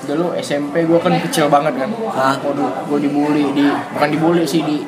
dulu 0.00 0.34
SMP 0.40 0.88
gue 0.88 0.98
kan 0.98 1.12
kecil 1.22 1.46
banget 1.46 1.76
kan. 1.76 1.90
Hah? 1.92 2.34
Waduh, 2.40 2.88
gue 2.88 2.98
dibully 3.04 3.44
di 3.52 3.66
bukan 3.68 4.08
dibully 4.10 4.44
sih 4.48 4.62
di 4.64 4.82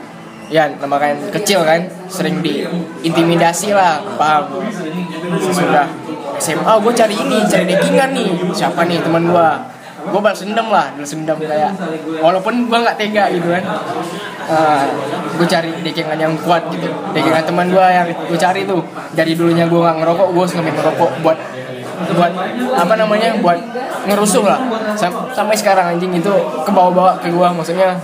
ya 0.53 0.69
nama 0.69 1.01
kan 1.01 1.17
kecil 1.33 1.65
kan 1.65 1.81
sering 2.13 2.45
diintimidasi 2.45 3.73
lah 3.73 4.05
paham. 4.21 4.61
Sudah 5.41 5.89
SMA 6.37 6.73
gue 6.77 6.93
cari 6.93 7.17
ini 7.17 7.41
cari 7.49 7.65
dekingan 7.73 8.13
nih. 8.13 8.53
Siapa 8.53 8.85
nih 8.85 9.01
teman 9.01 9.33
gue 9.33 9.49
gue 10.03 10.19
balas 10.19 10.43
dendam 10.43 10.67
lah 10.67 10.93
balas 10.99 11.15
dendam 11.15 11.39
kayak 11.41 11.73
walaupun 12.21 12.69
gue 12.69 12.79
nggak 12.85 12.97
tega 13.01 13.33
gitu 13.33 13.49
kan. 13.49 13.65
Gue 15.41 15.47
cari 15.49 15.73
dekingan 15.81 16.21
yang 16.21 16.37
kuat 16.45 16.69
gitu. 16.69 16.93
Dekingan 17.17 17.49
teman 17.49 17.73
gue 17.73 17.87
yang 17.89 18.13
gue 18.13 18.37
cari 18.37 18.69
tuh. 18.69 18.85
Dari 19.17 19.33
dulunya 19.33 19.65
gue 19.65 19.81
nggak 19.81 19.97
ngerokok 20.05 20.29
gue 20.37 20.45
ngambil 20.53 20.75
ngerokok 20.77 21.11
buat 21.25 21.39
buat 22.09 22.33
apa 22.75 22.95
namanya 22.95 23.39
buat 23.39 23.59
ngerusuh 24.05 24.43
lah. 24.43 24.59
Sam- 24.93 25.31
sampai 25.31 25.55
sekarang 25.55 25.87
anjing 25.93 26.11
itu 26.13 26.33
ke 26.63 26.71
bawah-bawah 26.71 27.17
ke 27.17 27.29
gua 27.29 27.51
maksudnya 27.51 27.95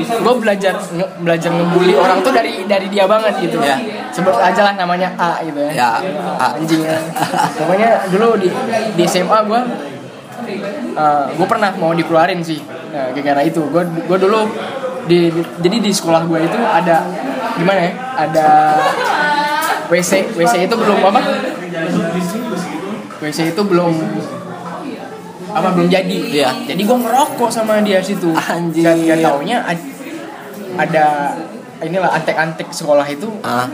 gue 0.00 0.34
belajar 0.34 0.72
nge- 0.72 1.12
belajar 1.18 1.50
ngebully 1.50 1.92
orang 1.92 2.18
tuh 2.18 2.30
dari 2.30 2.64
dari 2.64 2.88
dia 2.88 3.04
banget 3.04 3.36
gitu. 3.38 3.60
Ya. 3.60 3.76
sebut 4.08 4.32
aja 4.34 4.62
lah 4.62 4.74
namanya 4.74 5.12
A 5.14 5.38
gitu 5.42 5.60
ya, 5.60 5.70
ya 5.70 5.88
ah, 6.34 6.56
anjing 6.56 6.80
ya. 6.80 6.96
pokoknya 7.54 8.08
dulu 8.08 8.34
di 8.36 8.48
di 8.94 9.04
SMA 9.04 9.38
gue 9.44 9.60
gue 11.30 11.46
pernah 11.46 11.70
mau 11.74 11.92
dikeluarin 11.92 12.40
sih 12.40 12.58
nah, 12.88 13.12
gara-gara 13.12 13.44
itu. 13.44 13.60
Gue 13.68 13.84
gue 13.84 14.18
dulu 14.18 14.48
di, 15.04 15.28
di- 15.28 15.48
jadi 15.60 15.76
di 15.78 15.90
sekolah 15.90 16.24
gue 16.24 16.40
itu 16.42 16.58
ada 16.58 17.04
gimana 17.54 17.80
ya 17.82 17.92
ada 18.16 18.46
WC 19.88 20.36
WC 20.36 20.54
itu 20.64 20.74
belum 20.74 20.98
apa 21.02 21.20
WC 23.18 23.54
itu 23.54 23.62
belum 23.66 23.94
apa 25.48 25.68
belum 25.74 25.88
jadi. 25.88 26.18
Iya. 26.28 26.50
jadi 26.68 26.82
gue 26.84 26.98
ngerokok 27.02 27.50
sama 27.50 27.80
dia 27.80 27.98
situ. 28.04 28.30
Anjir. 28.36 28.84
dan 28.84 28.96
gak 29.02 29.18
taunya 29.24 29.58
ad- 29.64 29.90
ada 30.78 31.34
inilah 31.82 32.10
antek-antek 32.10 32.68
sekolah 32.70 33.06
itu 33.06 33.26
ah. 33.42 33.66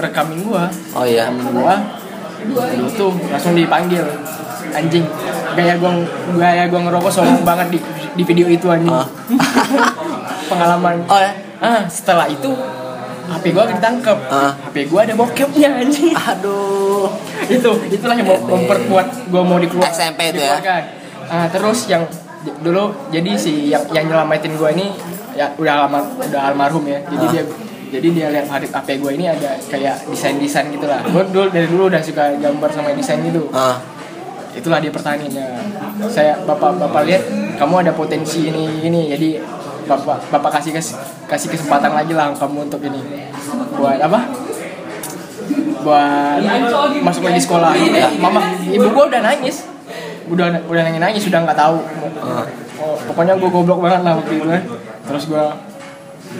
rekamin 0.00 0.44
gua. 0.44 0.68
Oh 0.96 1.04
iya. 1.04 1.28
Gua. 1.30 1.76
Dulu 2.44 2.88
tuh 2.96 3.12
langsung 3.30 3.56
dipanggil. 3.56 4.04
Anjing 4.70 5.02
gaya 5.58 5.74
gua 5.80 5.90
gaya 6.38 6.70
gua 6.70 6.80
ngerokok 6.88 7.10
sombong 7.10 7.42
banget 7.42 7.74
di 7.74 7.78
di 8.20 8.22
video 8.26 8.46
itu 8.48 8.66
anjing. 8.68 8.92
Ah. 8.92 9.06
pengalaman. 10.50 11.04
Oh 11.06 11.20
ya? 11.20 11.32
Ah 11.60 11.84
setelah 11.86 12.26
itu 12.26 12.50
HP 13.30 13.44
gua 13.50 13.64
ditangkap 13.64 14.18
Ah. 14.26 14.52
HP 14.60 14.76
gua 14.86 15.00
ada 15.02 15.14
bokepnya 15.14 15.68
anjing 15.76 16.10
aduh 16.12 17.06
itu 17.46 17.70
itulah 17.88 18.14
yang 18.14 18.26
mem- 18.26 18.42
memperkuat 18.44 19.06
gua 19.26 19.42
mau 19.42 19.56
dikeluar 19.56 19.86
SMP 19.88 20.20
itu 20.28 20.38
ya? 20.38 20.58
dikeluarkan. 20.58 20.82
ah, 21.28 21.46
terus 21.46 21.86
yang 21.86 22.02
dulu 22.58 22.84
jadi 23.08 23.30
si 23.34 23.68
yang 23.68 23.84
yang 23.90 24.04
nyelamatin 24.06 24.54
gua 24.54 24.70
ini 24.70 24.90
ya 25.32 25.54
udah 25.54 25.72
almar 25.80 26.02
udah 26.18 26.40
almarhum 26.44 26.84
ya 26.84 26.98
jadi 27.06 27.24
Ah. 27.24 27.32
dia 27.32 27.42
jadi 27.90 28.08
dia 28.08 28.26
lihat 28.30 28.46
hari 28.46 28.66
HP 28.66 28.88
gue 28.96 29.12
ini 29.12 29.26
ada 29.26 29.58
kayak 29.64 30.06
desain-desain 30.06 30.70
gitu 30.70 30.86
lah 30.86 31.02
gue 31.02 31.22
dulu 31.26 31.46
dari 31.48 31.66
dulu 31.66 31.82
udah 31.86 31.98
suka 31.98 32.34
gambar 32.34 32.70
sama 32.70 32.94
desain 32.94 33.18
gitu 33.20 33.50
ah. 33.50 33.82
itulah 34.50 34.78
dia 34.78 34.90
pertanian 34.90 35.26
ya 35.28 35.46
saya 36.06 36.38
bapak 36.40 36.74
bapak 36.76 37.02
lihat 37.04 37.22
kamu 37.54 37.74
ada 37.80 37.92
potensi 37.92 38.46
ini 38.46 38.82
ini 38.84 39.10
jadi 39.10 39.28
bapak 39.90 40.18
bapak 40.30 40.50
kasih 40.60 40.70
kes- 40.70 40.94
kasih 41.26 41.48
kesempatan 41.50 41.90
lagi 41.90 42.14
lah 42.14 42.30
kamu 42.30 42.70
untuk 42.70 42.78
ini. 42.86 43.26
Buat 43.74 43.98
apa? 43.98 44.30
Buat 45.82 46.40
masuk 47.02 47.26
lagi 47.26 47.40
sekolah. 47.42 47.74
Ya, 47.74 48.06
mama 48.22 48.54
ibu 48.62 48.86
gua 48.94 49.10
udah 49.10 49.20
nangis. 49.24 49.66
Udah 50.30 50.62
udah 50.70 50.82
nangis 50.86 51.00
nangis 51.02 51.22
sudah 51.26 51.42
nggak 51.42 51.58
tahu. 51.58 51.78
Ah. 52.22 52.46
oh, 52.80 52.96
pokoknya 53.10 53.34
gua 53.36 53.50
goblok 53.50 53.80
banget 53.84 54.00
lah 54.06 54.12
waktu 54.16 54.32
itu 54.40 54.46
kan 54.48 54.62
terus 55.04 55.24
gua 55.28 55.52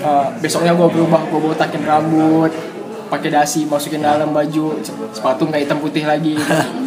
eh, 0.00 0.26
besoknya 0.40 0.72
gua 0.72 0.88
berubah 0.88 1.20
gua 1.28 1.40
botakin 1.52 1.82
rambut 1.84 2.52
pakai 3.10 3.28
dasi 3.28 3.66
masukin 3.66 4.00
dalam 4.00 4.30
baju 4.30 4.78
sepatu 5.10 5.42
nggak 5.50 5.66
hitam 5.66 5.82
putih 5.82 6.06
lagi 6.06 6.38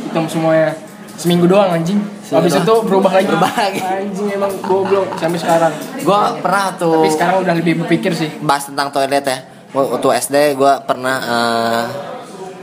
hitam 0.07 0.25
semuanya 0.25 0.71
seminggu 1.15 1.45
doang 1.45 1.69
anjing 1.71 1.99
habis 2.25 2.49
Seminggu 2.49 2.65
itu 2.65 2.75
berubah 2.83 3.11
lagi 3.11 3.27
Berubah 3.27 3.53
lagi. 3.63 3.79
anjing 3.79 4.27
emang 4.29 4.51
goblok 4.59 5.07
sampai 5.15 5.37
sekarang 5.37 5.73
gue 5.95 6.19
pernah 6.39 6.65
tuh 6.73 6.95
tapi 6.99 7.09
sekarang 7.11 7.35
udah 7.39 7.53
lebih 7.53 7.73
berpikir 7.79 8.11
sih 8.11 8.29
bahas 8.39 8.65
tentang 8.65 8.89
toilet 8.89 9.21
ya 9.21 9.37
Gua- 9.69 9.89
waktu 9.91 10.07
SD 10.19 10.35
gue 10.53 10.73
pernah 10.83 11.17
eh, 11.19 11.83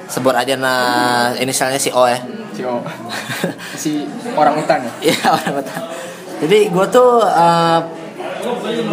sebut 0.07 0.33
aja 0.33 0.55
nah 0.55 0.83
inisialnya 1.35 1.77
si 1.77 1.91
O 1.91 2.03
ya 2.05 2.19
si 2.51 2.63
O 2.63 2.83
si 3.73 3.91
orang 4.33 4.55
hutan 4.55 4.79
ya 4.81 4.93
Iya 5.09 5.27
orang 5.33 5.53
betul. 5.57 5.79
Jadi 6.41 6.59
gue 6.67 6.87
tuh 6.89 7.11
eh, 7.21 7.81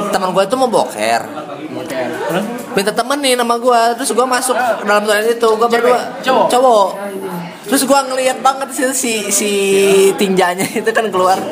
teman 0.10 0.30
gue 0.30 0.44
tuh 0.44 0.58
mau 0.58 0.68
boker, 0.68 1.22
Oke. 1.74 2.00
Minta 2.74 2.92
temen 2.92 3.18
nih 3.18 3.34
nama 3.34 3.56
gue, 3.56 3.80
terus 3.96 4.12
gue 4.12 4.28
masuk 4.28 4.52
ke 4.52 4.84
dalam 4.84 5.00
toilet 5.02 5.32
itu, 5.32 5.48
gue 5.48 5.56
Cewek? 5.62 5.72
berdua 5.72 6.00
Cowok? 6.20 6.48
cowok. 6.50 6.88
Terus 7.68 7.84
gue 7.84 8.00
ngeliat 8.02 8.40
banget 8.40 8.70
sih 8.72 8.86
si 8.94 9.12
si 9.30 9.50
tinjanya 10.16 10.64
itu 10.80 10.90
kan 10.90 11.08
keluar 11.08 11.36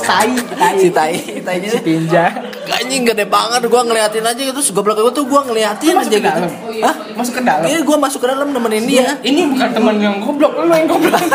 Tai, 0.00 0.26
tai. 0.50 0.74
si 0.74 0.88
tai 0.90 1.14
tainya 1.38 1.70
Si 1.70 1.80
tinja. 1.80 2.24
anjing 2.72 3.02
gede 3.04 3.24
banget 3.24 3.62
gue 3.62 3.80
ngeliatin 3.80 4.22
aja 4.22 4.34
gitu 4.36 4.50
terus 4.52 4.70
goblok 4.70 4.98
gue 4.98 5.12
tuh 5.12 5.22
gue 5.22 5.40
ngeliatin 5.40 5.94
Masuk 5.94 6.02
aja 6.02 6.10
ke 6.10 6.18
gitu 6.18 6.30
dalam? 6.34 6.50
Hah? 6.82 6.94
Masuk 7.14 7.32
ke 7.36 7.42
dalam. 7.42 7.66
Iya 7.66 7.78
gue 7.82 7.96
masuk 7.96 8.18
ke 8.18 8.26
dalam 8.26 8.48
nemenin 8.50 8.84
dia 8.84 9.06
Ini 9.20 9.40
bukan 9.48 9.68
teman 9.70 9.96
yang 9.96 10.18
goblok, 10.18 10.52
lu 10.56 10.66
yang 10.68 10.88
goblok. 10.88 11.14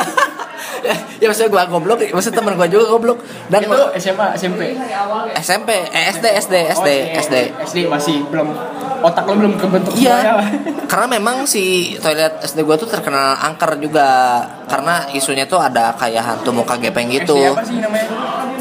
ya 1.21 1.25
maksudnya 1.29 1.49
gue 1.51 1.61
goblok 1.71 1.99
maksudnya 2.13 2.37
temen 2.41 2.53
gue 2.57 2.67
juga 2.69 2.85
goblok. 2.93 3.17
Dan 3.49 3.59
itu 3.65 3.83
SMA, 3.99 4.27
SMP. 4.37 4.61
SMP 5.39 5.69
eh, 5.93 6.05
SD 6.13 6.25
SD 6.45 6.55
SD 6.75 6.89
Oh, 6.95 7.21
SD 7.21 7.35
SD 7.65 7.77
masih 7.89 8.17
belum 8.29 8.47
otak 9.05 9.23
lo 9.29 9.33
belum 9.37 9.53
kebentuk 9.59 9.93
Iya, 9.95 10.41
karena 10.89 11.07
memang 11.19 11.45
si 11.45 11.95
toilet 12.01 12.41
SD 12.41 12.65
gue 12.65 12.75
tuh 12.79 12.89
terkenal 12.89 13.37
angker 13.37 13.77
juga. 13.77 14.41
Karena 14.65 15.05
isunya 15.13 15.45
tuh 15.45 15.61
ada 15.61 15.93
kayak 15.93 16.23
hantu 16.25 16.49
muka 16.49 16.75
gepeng 16.81 17.09
gitu. 17.13 17.37
SD 17.37 17.53
apa 17.53 17.63
sih 17.63 17.77
namanya? 17.77 18.07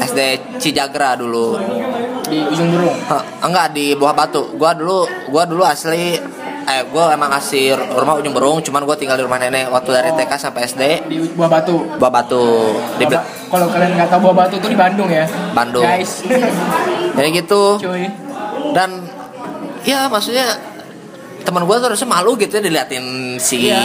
SD 0.05 0.19
Cijagra 0.61 1.17
dulu. 1.17 1.57
Di 2.25 2.41
Ujung 2.45 2.69
Burung. 2.73 2.97
Enggak, 3.41 3.73
di 3.73 3.97
Buah 3.97 4.13
Batu. 4.13 4.53
Gua 4.57 4.77
dulu 4.77 5.05
gua 5.33 5.43
dulu 5.49 5.65
asli 5.65 6.17
Eh, 6.65 6.81
gue 6.83 7.05
emang 7.07 7.29
asli 7.29 7.69
rumah 7.71 8.17
ujung 8.17 8.33
berung 8.33 8.57
Cuman 8.57 8.81
gue 8.83 8.95
tinggal 8.95 9.13
di 9.13 9.23
rumah 9.23 9.37
nenek 9.37 9.69
Waktu 9.69 9.89
dari 9.91 10.09
TK 10.11 10.31
sampai 10.35 10.65
SD 10.65 10.81
Di 11.05 11.17
Buah 11.31 11.45
Batu. 11.47 11.77
Buah 11.95 12.09
Batu 12.11 12.73
Di 12.97 13.05
Kalau 13.45 13.69
kalian 13.69 13.93
nggak 13.93 14.09
tahu 14.09 14.19
Buah 14.23 14.35
Batu 14.35 14.55
tuh 14.57 14.67
di 14.67 14.75
Bandung 14.75 15.05
ya. 15.05 15.29
Bandung. 15.51 15.85
Guys. 15.85 16.25
Jadi 17.15 17.27
gitu 17.35 17.77
Cuy. 17.77 18.09
Dan 18.71 19.05
Ya 19.85 20.09
maksudnya 20.09 20.57
teman 21.45 21.61
gue 21.61 21.75
tuh 21.77 21.85
harusnya 21.85 22.09
malu 22.09 22.33
gitu 22.33 22.57
ya 22.57 22.63
diliatin 22.63 23.05
si 23.37 23.69
Iya. 23.69 23.77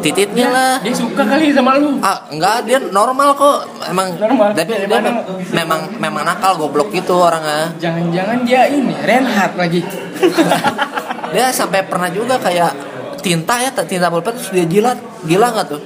tititnya 0.00 0.48
lah 0.48 0.72
Dia 0.80 0.96
suka 0.96 1.20
kali 1.20 1.52
sama 1.52 1.76
lu. 1.76 2.00
Ah, 2.00 2.24
enggak, 2.32 2.64
dia 2.64 2.80
normal 2.80 3.36
kok. 3.36 3.68
Emang 3.84 4.16
Normal. 4.16 4.56
Tapi 4.56 4.64
Dari 4.64 4.88
dia 4.88 4.96
mana? 4.96 5.08
mem- 5.12 5.24
memang 5.52 5.80
memang 6.00 6.22
nakal 6.24 6.56
goblok 6.56 6.88
gitu 6.90 7.20
orangnya. 7.20 7.68
Jangan-jangan 7.76 8.48
dia 8.48 8.64
ini 8.72 8.96
Renhard 8.96 9.52
lagi. 9.60 9.84
Dia 11.36 11.52
sampai 11.52 11.84
pernah 11.84 12.08
juga 12.08 12.40
kayak 12.40 12.72
tinta 13.20 13.60
ya, 13.60 13.68
tinta 13.76 14.08
pulpen 14.08 14.32
terus 14.32 14.48
dia 14.48 14.64
jilat. 14.64 14.96
Gila 15.22 15.52
nggak 15.52 15.66
tuh? 15.68 15.80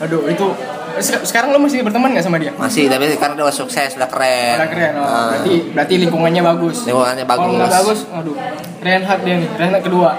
Aduh, 0.00 0.24
itu 0.26 0.48
Se- 0.94 1.26
sekarang 1.26 1.50
lo 1.50 1.58
masih 1.58 1.82
berteman 1.82 2.14
nggak 2.14 2.22
sama 2.22 2.38
dia? 2.38 2.54
Masih, 2.54 2.86
tapi 2.86 3.10
sekarang 3.10 3.34
dia 3.34 3.42
udah 3.42 3.52
sukses, 3.52 3.98
udah 3.98 4.06
keren. 4.06 4.62
Udah 4.62 4.70
keren. 4.70 4.92
Oh, 4.94 5.02
Ah, 5.02 5.34
berarti 5.34 5.54
berarti 5.74 5.94
lingkungannya 5.98 6.38
bagus. 6.40 6.86
lingkungannya 6.86 7.26
bagus. 7.26 7.42
Kalau 7.42 7.58
nggak 7.58 7.72
bagus, 7.74 7.98
aduh. 8.08 8.36
Renhard 8.78 9.20
dia 9.20 9.34
nih, 9.36 9.48
Renhard 9.58 9.82
kedua. 9.82 10.10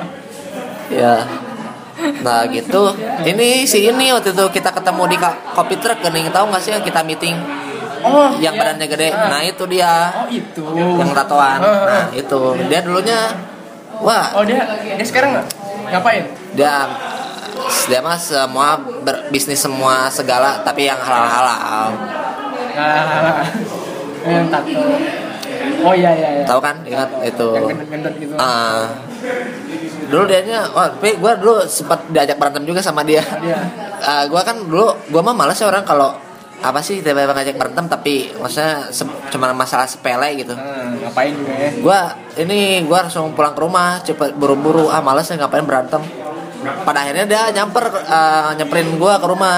Ya. 0.92 1.15
Nah 2.20 2.44
gitu. 2.51 2.92
Ini 3.24 3.63
si 3.63 3.88
ini 3.88 4.12
waktu 4.12 4.36
itu 4.36 4.46
kita 4.51 4.70
ketemu 4.70 5.04
di 5.08 5.18
kopi 5.56 5.75
truk 5.80 6.04
gening 6.04 6.27
tahu 6.30 6.51
nggak 6.51 6.62
sih 6.62 6.72
yang 6.75 6.84
kita 6.84 7.00
meeting 7.01 7.39
Oh, 8.04 8.36
yang 8.38 8.54
iya. 8.54 8.60
badannya 8.60 8.86
gede. 8.86 9.10
Ah. 9.10 9.32
Nah 9.32 9.42
itu 9.42 9.63
dia 9.65 9.92
Oh 10.13 10.27
itu. 10.27 10.65
yang 10.75 11.10
tatoan. 11.10 11.58
Ah. 11.58 11.82
Nah 11.88 12.06
itu 12.12 12.39
dia 12.68 12.84
dulunya 12.84 13.32
wah 13.99 14.25
Oh 14.33 14.43
dia 14.43 14.61
dia 14.81 15.05
sekarang 15.05 15.39
ngapain? 15.85 16.23
dia 16.53 16.87
dia 17.85 17.99
mah 17.99 18.17
semua 18.17 18.75
berbisnis 19.01 19.59
semua 19.59 20.09
segala 20.09 20.61
tapi 20.61 20.85
yang 20.85 20.97
halal 20.97 21.25
halal 21.25 21.87
Nah, 22.75 23.39
yang 24.27 24.51
tato. 24.51 24.83
Oh 25.79 25.95
iya 25.95 26.11
iya 26.11 26.29
iya. 26.33 26.43
tahu 26.43 26.59
kan 26.59 26.75
ingat 26.83 27.07
itu 27.23 27.47
Yang 27.47 27.65
gendut-gendut 27.71 28.13
gitu. 28.19 28.33
Ah. 28.35 28.91
dulu 30.05 30.23
dianya 30.25 30.67
wah 30.69 30.91
tapi 30.91 31.15
gue 31.15 31.31
dulu 31.39 31.63
sempat 31.63 32.03
diajak 32.11 32.35
berantem 32.35 32.61
juga 32.63 32.83
sama 32.83 33.01
dia 33.01 33.23
Dia. 33.39 33.63
Ah, 33.97 34.27
gue 34.27 34.37
kan 34.37 34.59
dulu 34.59 34.91
gue 35.07 35.21
mah 35.23 35.31
malas 35.31 35.55
ya 35.55 35.65
orang 35.65 35.81
kalau 35.81 36.11
apa 36.57 36.79
sih 36.79 37.00
tiba-tiba 37.00 37.31
ngajak 37.31 37.55
berantem 37.55 37.85
tapi 37.85 38.13
maksudnya 38.33 38.89
se- 38.89 39.05
cuma 39.29 39.51
masalah 39.51 39.85
sepele 39.85 40.35
gitu 40.35 40.51
Hmm, 40.51 40.97
ngapain 41.00 41.31
juga 41.31 41.53
ya? 41.53 41.69
gue 41.75 42.00
ini 42.39 42.59
gue 42.81 42.97
langsung 43.00 43.31
pulang 43.31 43.51
ke 43.51 43.62
rumah 43.62 44.00
cepet 44.01 44.33
buru-buru 44.33 44.88
ah 44.88 45.00
males 45.00 45.25
ya 45.25 45.38
ngapain 45.38 45.62
berantem 45.62 46.01
pada 46.81 47.00
akhirnya 47.00 47.25
dia 47.25 47.41
nyamper 47.51 47.85
eh, 47.91 48.50
nyamperin 48.55 48.89
gue 48.93 49.13
ke 49.15 49.27
rumah 49.27 49.57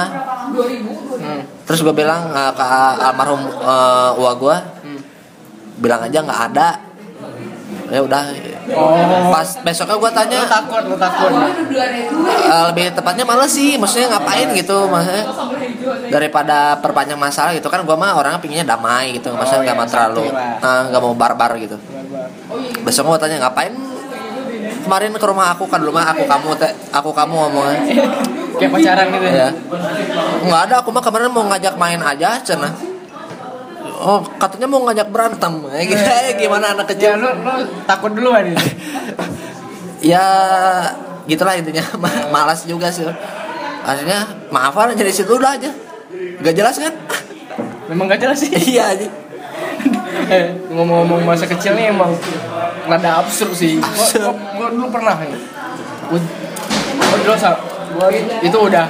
Hmm. 1.18 1.42
terus 1.64 1.82
gue 1.82 1.92
bilang 1.92 2.30
eh, 2.30 2.52
ke 2.52 2.66
almarhum 3.00 3.42
uh, 3.52 4.16
uwa 4.16 4.32
gue 4.34 4.56
Hmm. 4.82 5.00
bilang 5.78 6.02
aja 6.02 6.20
nggak 6.20 6.42
ada 6.48 6.70
ya 7.88 8.02
udah 8.02 8.24
Oh. 8.68 9.32
pas 9.32 9.48
besoknya 9.62 9.96
gue 9.96 10.12
tanya 10.12 10.40
Lu 10.40 10.50
takut, 10.50 10.84
lu 10.86 10.96
takut. 10.98 11.32
eh, 11.32 12.64
lebih 12.68 12.92
tepatnya 12.92 13.24
males 13.24 13.48
sih 13.50 13.76
maksudnya 13.76 14.12
ngapain 14.12 14.52
gitu 14.52 14.86
maksudnya 14.86 15.24
daripada 16.08 16.78
perpanjang 16.80 17.20
masalah 17.20 17.52
gitu 17.56 17.68
kan 17.68 17.84
gue 17.84 17.96
mah 17.98 18.16
orangnya 18.16 18.40
pinginnya 18.42 18.76
damai 18.76 19.16
gitu 19.16 19.34
maksudnya 19.34 19.60
Oh, 19.60 19.66
nggak 19.66 19.78
iya, 19.78 19.84
mau 19.84 19.88
terlalu 19.90 20.26
eh, 20.64 20.82
nggak 20.92 21.02
mau 21.02 21.14
barbar 21.18 21.52
gitu. 21.60 21.78
Besok 22.86 23.14
gue 23.14 23.18
tanya 23.28 23.48
ngapain 23.48 23.74
kemarin 24.88 25.12
ke 25.12 25.26
rumah 25.28 25.52
aku 25.52 25.68
kan 25.68 25.84
dulu 25.84 26.00
mah 26.00 26.16
aku 26.16 26.24
kamu 26.24 26.50
teh 26.56 26.72
aku 26.96 27.10
kamu 27.12 27.34
ngomongnya. 27.36 27.80
Kayak 28.58 28.72
pacaran 28.74 29.08
gitu 29.14 29.28
ya? 29.28 29.50
Nggak 30.48 30.62
ada 30.70 30.76
aku 30.82 30.90
mah 30.96 31.04
kemarin 31.04 31.30
mau 31.30 31.44
ngajak 31.46 31.76
main 31.76 32.00
aja 32.00 32.40
cina. 32.42 32.70
Oh 33.98 34.22
katanya 34.38 34.68
mau 34.70 34.82
ngajak 34.88 35.08
berantem. 35.10 35.54
Ya 35.74 35.84
gitu 35.84 36.48
gimana 36.48 36.78
anak 36.78 36.88
Ya 36.88 36.92
kecil 36.96 37.12
lu 37.20 37.30
lu 37.30 37.54
takut 37.90 38.12
duluan 38.14 38.46
ini. 38.48 38.58
ya 40.14 40.26
gitulah 41.28 41.58
intinya. 41.58 41.84
Ma- 42.04 42.28
malas 42.32 42.64
juga 42.64 42.88
sih 42.94 43.04
akhirnya 43.88 44.20
maafan 44.50 44.92
aja 44.92 45.00
di 45.02 45.14
situ 45.14 45.32
udah 45.32 45.56
aja 45.56 45.72
gak 46.38 46.54
jelas 46.54 46.76
kan 46.76 46.94
Memang 47.88 48.12
gak 48.12 48.20
jelas 48.20 48.36
sih. 48.38 48.52
iya 48.52 48.92
aja 48.92 49.08
Eh, 50.28 50.44
ngomong-ngomong 50.68 51.24
masa 51.24 51.48
kecil 51.48 51.72
nih 51.72 51.88
emang 51.88 52.12
rada 52.84 53.24
absurd 53.24 53.54
sih. 53.54 53.80
Gua, 53.80 53.88
Absurd. 53.88 54.28
gua, 54.28 54.36
gua 54.58 54.68
dulu 54.68 54.88
pernah 54.92 55.16
nih. 55.16 55.40
Gua, 56.06 56.20
gua 57.00 57.16
dulu 57.16 57.36
gua 57.96 58.08
itu 58.44 58.58
udah 58.58 58.86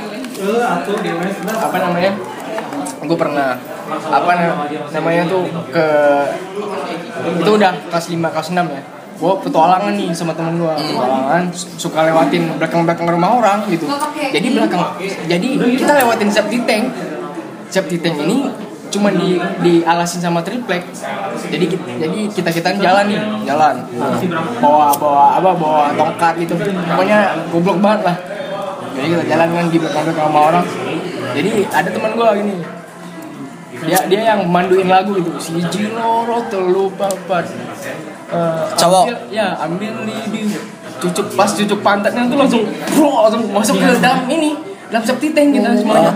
apa 1.59 1.77
namanya? 1.77 2.11
Gue 3.05 3.17
pernah 3.19 3.53
apa 4.09 4.31
na- 4.33 4.65
namanya 4.89 5.23
tuh 5.27 5.45
ke 5.69 5.85
itu 7.37 7.51
udah 7.53 7.71
kelas 7.87 8.05
5 8.09 8.33
kelas 8.33 8.47
6 8.49 8.65
ya. 8.65 8.81
Gue 9.17 9.33
petualangan 9.41 9.93
nih 9.97 10.13
sama 10.13 10.31
temen 10.38 10.62
gue 10.62 10.69
petualangan. 10.69 11.50
Su- 11.50 11.89
suka 11.89 12.05
lewatin 12.05 12.53
belakang-belakang 12.62 13.09
rumah 13.09 13.41
orang 13.41 13.65
gitu. 13.69 13.89
Jadi 14.29 14.47
belakang 14.53 14.81
jadi 15.25 15.50
kita 15.77 15.91
lewatin 16.05 16.29
safety 16.29 16.62
tank. 16.69 16.86
Safety 17.74 17.97
tank 17.97 18.15
ini 18.21 18.45
cuma 18.88 19.12
di 19.12 19.41
dialasin 19.65 20.21
sama 20.21 20.45
triplek. 20.45 20.86
Jadi 21.50 21.65
jadi 21.97 22.19
kita 22.29 22.50
kita 22.53 22.69
jalan 22.77 23.05
nih 23.09 23.19
jalan. 23.50 23.75
Bawa 24.62 24.93
bawa 24.95 25.41
apa 25.41 25.50
bawa 25.57 25.83
tongkat 25.97 26.33
gitu. 26.45 26.53
Pokoknya 26.55 27.33
goblok 27.50 27.77
banget 27.81 28.01
lah. 28.13 28.17
Jadi 28.97 29.07
kita 29.13 29.24
jalan 29.33 29.47
kan 29.50 29.65
di 29.69 29.77
belakang 29.81 30.03
belakang 30.05 30.25
sama 30.29 30.39
orang. 30.53 30.65
Jadi 31.33 31.51
ada 31.69 31.89
teman 31.89 32.12
gua 32.13 32.38
gini 32.38 32.77
dia 33.86 34.00
dia 34.09 34.21
yang 34.33 34.41
manduin 34.50 34.89
lagu 34.89 35.13
gitu 35.21 35.29
si 35.38 35.62
Jinoro 35.69 36.41
telu 36.50 36.89
papat 36.97 37.45
Eh, 38.27 38.63
Cowok. 38.75 39.03
ambil, 39.07 39.17
ya 39.29 39.55
ambil 39.57 39.93
lidi 40.03 40.51
cucuk 40.98 41.31
pas 41.31 41.48
cucuk 41.48 41.79
pantatnya 41.79 42.27
tuh 42.27 42.36
langsung 42.36 42.63
bro 42.89 43.24
langsung 43.24 43.43
masuk 43.50 43.75
ke 43.77 43.88
dalam 43.98 44.27
ini. 44.27 44.51
Dalam 44.88 45.03
safety 45.03 45.31
tank 45.31 45.51
gitu 45.53 45.67
semuanya. 45.77 46.12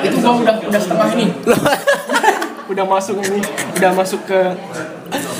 Itu 0.00 0.16
gua 0.18 0.32
udah 0.36 0.54
udah 0.60 0.80
setengah 0.80 1.08
ini. 1.14 1.26
Udah 2.62 2.88
masuk 2.88 3.20
ini 3.20 3.36
udah 3.76 3.92
masuk 3.92 4.24
ke 4.24 4.38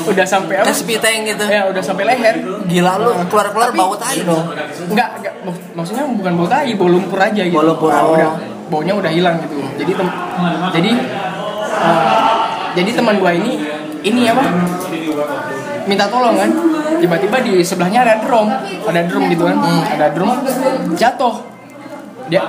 udah 0.04 0.26
sampai 0.26 0.60
apa? 0.60 0.68
Tes 0.68 0.84
piteng 0.84 1.24
gitu. 1.24 1.40
Ya 1.42 1.64
udah 1.64 1.80
sampai 1.80 2.04
leher. 2.04 2.44
Gila 2.68 3.00
lu 3.00 3.08
keluar 3.26 3.48
keluar 3.48 3.72
bau 3.72 3.96
tai 3.96 4.20
dong 4.20 4.52
enggak 4.84 5.08
enggak 5.16 5.34
mak- 5.40 5.70
maksudnya 5.72 6.04
bukan 6.04 6.32
bau 6.36 6.44
tai 6.44 6.76
bau 6.76 6.92
lumpur 6.92 7.16
aja 7.16 7.40
gitu. 7.40 7.56
Bau 7.56 7.64
lumpur, 7.64 7.88
Nah, 7.88 8.04
oh. 8.04 8.12
udah 8.12 8.30
baunya 8.68 8.92
udah 8.92 9.08
hilang 9.08 9.40
gitu. 9.40 9.64
Jadi 9.80 9.92
tem 9.96 10.08
jadi 10.76 10.90
eh, 11.72 12.02
jadi 12.74 12.90
teman 12.92 13.16
gua 13.16 13.32
ini 13.32 13.52
ini 14.02 14.28
apa 14.28 14.42
minta 15.84 16.06
tolong 16.06 16.34
kan? 16.34 16.50
Tiba-tiba 16.96 17.36
di 17.40 17.60
sebelahnya 17.60 18.00
ada 18.02 18.14
drum 18.20 18.46
ada 18.82 19.00
drum 19.04 19.24
gitu 19.26 19.42
kan. 19.44 19.56
Ada 19.88 20.06
drum. 20.12 20.30
Jatuh. 20.94 21.34
Dia 22.28 22.42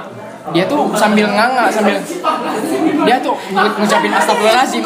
dia 0.52 0.67
tuh 0.67 0.91
sambil 0.93 1.24
nganga 1.26 1.72
sambil 1.72 1.96
dia 3.04 3.15
tuh 3.17 3.32
ngu- 3.50 3.76
ngucapin 3.80 4.12
astagfirullahaladzim. 4.12 4.84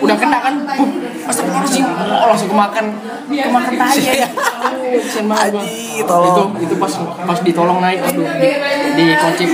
Udah 0.00 0.16
kena 0.16 0.38
kan 0.40 0.54
Bum, 0.66 0.90
astagfirullahaladzim. 1.22 1.84
Oh, 1.84 2.26
langsung 2.26 2.48
kemakan 2.48 2.86
kemakan 3.28 3.72
tai. 3.76 4.00
ya 4.00 4.28
kesian 5.04 5.28
banget 5.28 5.52
gua. 5.52 5.62
Itu 5.62 6.42
itu 6.58 6.74
pas 6.76 6.92
pas 7.22 7.38
ditolong 7.40 7.78
naik 7.78 8.00
aduh 8.02 8.26
di, 8.40 8.50
di 8.96 9.04
kocek. 9.14 9.50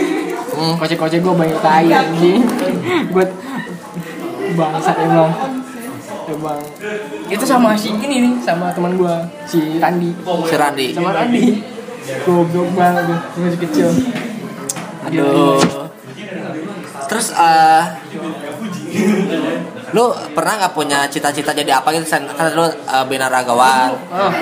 Hmm, 0.56 0.72
kocek 0.78 0.96
kocek 0.96 1.20
gue 1.20 1.34
banyak 1.34 1.58
tai 1.60 1.90
anjing. 1.90 2.40
Buat 3.12 3.30
bangsat 4.54 4.96
emang 5.02 5.30
emang 6.30 6.58
itu 7.30 7.44
sama 7.46 7.78
si 7.78 7.94
ini 7.94 8.16
nih 8.22 8.32
sama 8.42 8.74
teman 8.74 8.98
gue 8.98 9.14
si 9.46 9.78
Randi. 9.78 10.10
Si 10.46 10.54
Randi. 10.58 10.86
Sama 10.94 11.10
Randi. 11.14 11.44
Goblok 12.22 12.68
banget 12.74 13.04
masih 13.38 13.60
kecil. 13.62 13.88
Aduh. 15.06 15.62
terus 17.06 17.30
eh 17.38 17.82
lu 19.94 20.10
pernah 20.34 20.58
nggak 20.58 20.74
punya 20.74 21.06
cita-cita 21.06 21.54
jadi 21.54 21.78
apa 21.78 21.94
gitu? 21.94 22.02
Sen? 22.02 22.26
kan 22.26 22.50
lu 22.58 22.66
eh, 22.66 23.04
binaragawan 23.06 23.94
oh. 24.10 24.32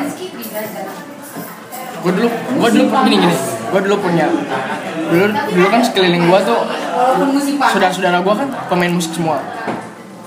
gue 2.00 2.12
dulu 2.16 2.28
gue 2.32 2.68
dulu 2.80 2.84
gini 3.04 3.16
gini. 3.20 3.36
Gue 3.74 3.80
dulu 3.90 3.96
punya. 4.06 4.30
Dulu 5.10 5.24
dulu 5.34 5.66
kan 5.68 5.82
sekeliling 5.84 6.24
gue 6.24 6.40
tuh 6.48 6.60
saudara-saudara 7.74 8.24
gue 8.24 8.34
kan 8.38 8.48
pemain 8.72 8.92
musik 8.92 9.12
semua 9.20 9.42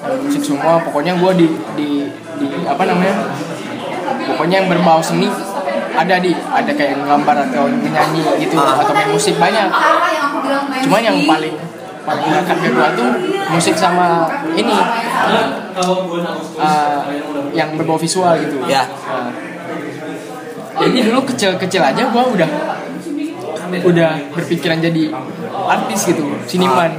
Pemain 0.07 0.23
musik 0.23 0.39
semua 0.39 0.79
pokoknya 0.79 1.19
gue 1.19 1.31
di 1.35 1.47
di 1.75 1.89
di 2.39 2.47
apa 2.63 2.87
namanya? 2.87 3.27
Pokoknya 4.33 4.63
yang 4.63 4.67
berbau 4.71 5.03
seni 5.03 5.27
ada 5.97 6.15
di. 6.23 6.31
Ada 6.31 6.71
kayak 6.71 7.03
gambar 7.03 7.35
atau 7.51 7.67
menyanyi 7.67 8.23
gitu 8.39 8.55
atau 8.55 8.93
main 8.95 9.11
musik 9.11 9.35
banyak. 9.35 9.67
Cuman 10.87 11.01
yang 11.03 11.17
paling 11.27 11.55
paling 12.07 12.23
dekat 12.23 12.57
ke 12.63 12.69
gua 12.71 12.87
tuh 12.95 13.09
musik 13.51 13.75
sama 13.75 14.31
ini 14.55 14.71
eh, 16.55 16.99
yang 17.51 17.75
berbau 17.75 17.99
visual 17.99 18.31
gitu. 18.39 18.63
Ya. 18.63 18.87
Nah, 18.87 19.35
jadi 20.87 21.11
dulu 21.11 21.19
kecil-kecil 21.27 21.83
aja 21.83 22.07
gua 22.07 22.31
udah 22.31 22.47
udah 23.67 24.11
berpikiran 24.31 24.79
jadi 24.79 25.11
artis 25.67 26.07
gitu 26.07 26.23
siniman 26.47 26.95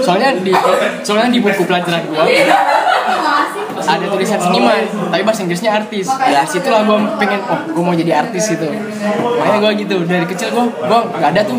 soalnya 0.00 0.30
di 0.38 0.52
soalnya 1.02 1.30
di 1.34 1.40
buku 1.42 1.62
pelajaran 1.66 2.02
gua 2.10 2.24
ada 3.84 4.06
tulisan 4.08 4.38
seniman 4.40 4.82
tapi 5.10 5.22
bahasa 5.22 5.40
Inggrisnya 5.44 5.70
artis. 5.74 6.06
Ya 6.08 6.42
situlah 6.46 6.82
gue 6.86 6.98
pengen 7.20 7.40
oh 7.44 7.60
gue 7.68 7.82
mau 7.82 7.94
jadi 7.94 8.24
artis 8.24 8.54
gitu. 8.54 8.66
Makanya 9.38 9.58
gue 9.60 9.72
gitu 9.84 9.96
dari 10.06 10.26
kecil 10.26 10.48
gue 10.54 10.64
gue 10.64 11.00
nggak 11.20 11.30
ada 11.36 11.42
tuh 11.44 11.58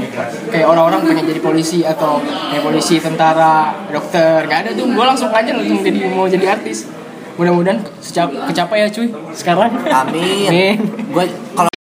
kayak 0.49 0.67
orang-orang 0.67 1.01
pengen 1.05 1.25
jadi 1.29 1.41
polisi 1.41 1.79
atau 1.85 2.19
kayak 2.23 2.63
polisi 2.63 2.97
tentara 2.97 3.75
dokter 3.91 4.45
nggak 4.47 4.59
ada 4.67 4.69
tuh. 4.73 4.85
Gue 4.89 5.05
langsung 5.05 5.29
aja 5.31 5.51
langsung 5.53 5.79
jadi 5.83 5.99
mau 6.11 6.25
jadi 6.25 6.45
artis. 6.57 6.89
Mudah-mudahan 7.35 7.83
secap 7.99 8.31
kecapai 8.31 8.77
ya 8.79 8.87
cuy. 8.87 9.11
Sekarang. 9.35 9.71
Amin. 9.91 10.47
Amin. 10.49 10.77
gue 11.11 11.25
kalau 11.51 11.74